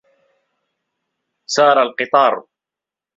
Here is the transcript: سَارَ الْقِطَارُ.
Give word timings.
سَارَ 1.45 1.77
الْقِطَارُ. 1.81 2.43